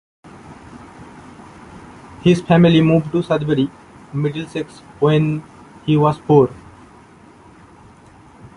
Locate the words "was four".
5.95-6.49